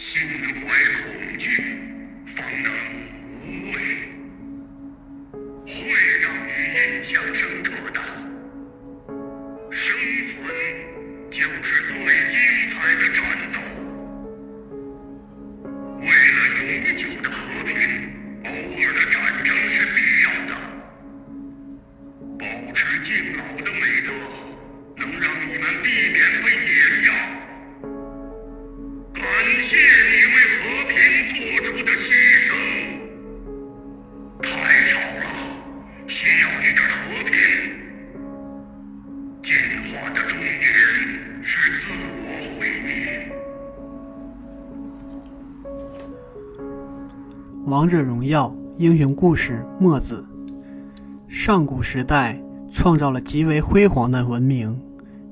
[0.00, 0.68] 心怀
[1.02, 1.50] 恐惧，
[2.24, 2.72] 方能
[3.42, 3.76] 无畏，
[5.66, 5.70] 会
[6.20, 6.48] 让你
[6.94, 7.87] 印象深刻
[36.20, 37.32] 需要一点和平。
[39.40, 39.54] 进
[39.86, 40.60] 化的终点
[41.40, 41.94] 是自
[42.24, 42.26] 我
[42.58, 42.90] 毁灭。
[47.66, 50.26] 王者荣耀英雄故事墨子。
[51.28, 54.76] 上古时代创造了极为辉煌的文明，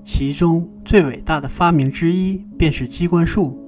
[0.05, 3.61] 其中最伟大的发明之一便是机关术。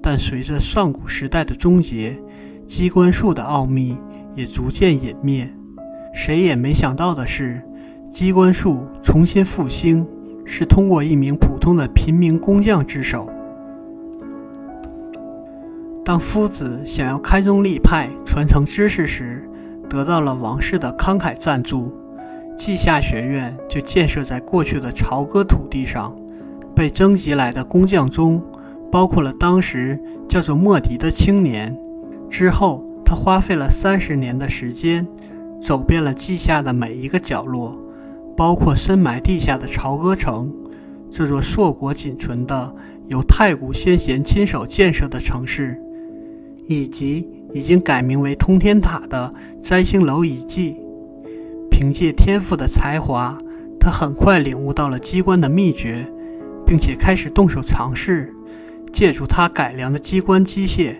[0.00, 2.16] 但随着上古时代的终结，
[2.68, 3.98] 机关术的奥秘
[4.36, 5.52] 也逐渐隐灭。
[6.12, 7.62] 谁也没想到的是，
[8.10, 10.06] 机关术重新复兴
[10.44, 13.28] 是通过一名普通的平民工匠之手。
[16.04, 19.48] 当夫子想要开宗立派传承知识时，
[19.88, 21.92] 得到了王室的慷慨赞助，
[22.56, 26.14] 稷下学院就建设在过去的朝歌土地上。
[26.74, 28.42] 被征集来的工匠中，
[28.90, 31.76] 包括了当时叫做莫迪的青年。
[32.30, 35.06] 之后，他花费了三十年的时间，
[35.64, 37.80] 走遍了稷下的每一个角落，
[38.36, 40.52] 包括深埋地下的朝歌城，
[41.10, 42.74] 这座硕果仅存的
[43.06, 45.80] 由太古先贤亲手建设的城市，
[46.66, 50.76] 以及已经改名为通天塔的摘星楼遗迹。
[51.70, 53.38] 凭借天赋的才华，
[53.78, 56.06] 他很快领悟到了机关的秘诀，
[56.66, 58.34] 并且开始动手尝试。
[58.92, 60.96] 借助他改良的机关机械，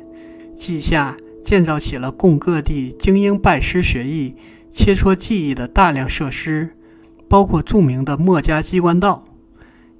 [0.55, 4.37] 稷下建造起了供各地精英拜师学艺、
[4.73, 6.77] 切磋技艺的大量设施，
[7.29, 9.25] 包括著名的墨家机关道。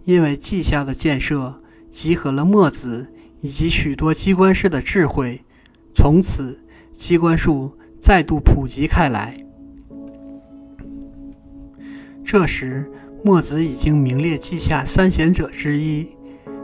[0.05, 1.61] 因为稷下的建设
[1.91, 5.43] 集合了墨子以及许多机关师的智慧，
[5.95, 6.61] 从此
[6.93, 9.45] 机关术再度普及开来。
[12.25, 12.91] 这时，
[13.25, 16.09] 墨子已经名列稷下三贤者之一。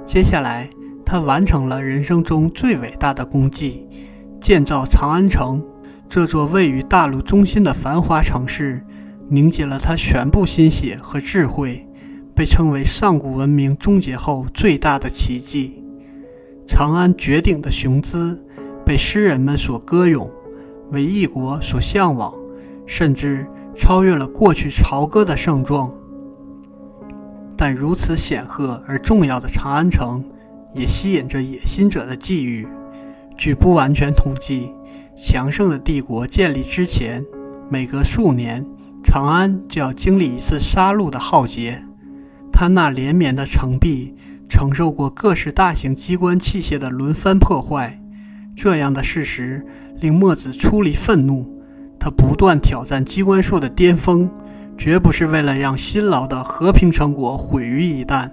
[0.06, 0.70] 接下来，
[1.04, 3.86] 他完成了人生中最伟大的功绩——
[4.40, 5.62] 建造长安城。
[6.08, 8.82] 这座位于大陆中心的繁华城市，
[9.28, 11.86] 凝结了他全部心血和智慧，
[12.34, 15.84] 被称为上古文明终结后最大的奇迹。
[16.66, 18.42] 长安绝顶的雄姿，
[18.86, 20.30] 被诗人们所歌咏，
[20.90, 22.32] 为异国所向往，
[22.86, 23.46] 甚至
[23.76, 25.92] 超越了过去朝歌的盛状。
[27.56, 30.24] 但如此显赫而重要的长安城，
[30.74, 32.66] 也吸引着野心者的觊觎。
[33.38, 34.72] 据不完全统计，
[35.16, 37.24] 强盛的帝国建立之前，
[37.70, 38.66] 每隔数年，
[39.04, 41.84] 长安就要经历一次杀戮的浩劫。
[42.52, 44.16] 它那连绵的城壁
[44.48, 48.02] 承受过各式大型机关器械的轮番破坏。
[48.56, 49.64] 这样的事实
[50.00, 51.46] 令墨子出离愤怒。
[52.00, 54.28] 他不断挑战机关术的巅峰，
[54.76, 58.28] 绝不是为了让辛劳的和平成果毁于一旦。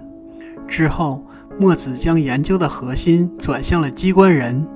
[0.66, 1.24] 之后，
[1.60, 4.66] 墨子将研究的核心转向了机关人。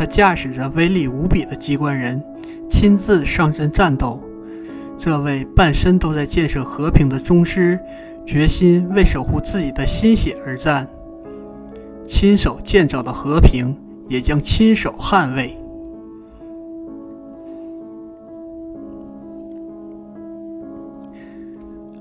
[0.00, 2.24] 他驾驶着威力无比的机关人，
[2.70, 4.18] 亲自上阵战斗。
[4.96, 7.78] 这位半生都在建设和平的宗师，
[8.24, 10.88] 决心为守护自己的心血而战。
[12.06, 13.76] 亲手建造的和平，
[14.08, 15.54] 也将亲手捍卫。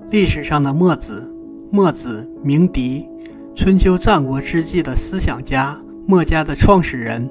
[0.09, 1.29] 历史上的墨子，
[1.69, 3.09] 墨子名狄，
[3.53, 5.77] 春秋战国之际的思想家，
[6.07, 7.29] 墨家的创始人。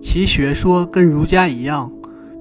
[0.00, 1.90] 其学说跟儒家一样，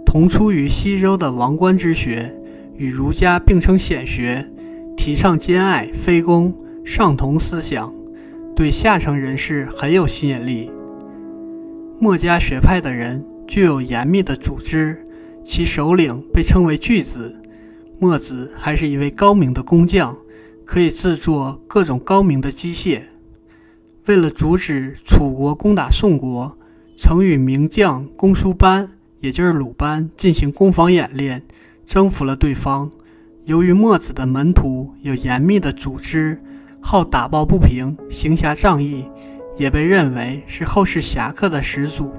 [0.06, 2.34] 同出于西周的王官之学，
[2.76, 4.50] 与儒家并称显学，
[4.96, 7.94] 提倡兼爱非攻、上同思想，
[8.56, 10.72] 对下层人士很有吸引力。
[12.00, 15.06] 墨家学派的人具有严密的组织，
[15.44, 17.42] 其首领被称为巨子。
[17.98, 20.18] 墨子还是一位高明的工匠，
[20.66, 23.02] 可以制作各种高明的机械。
[24.08, 26.58] 为了阻止楚国攻打宋国，
[26.98, 28.90] 曾与名将公输班，
[29.20, 31.44] 也就是鲁班进行攻防演练，
[31.86, 32.90] 征服了对方。
[33.44, 36.42] 由于墨子的门徒有严密的组织，
[36.82, 39.06] 好打抱不平，行侠仗义，
[39.58, 42.12] 也被认为是后世侠客的始祖。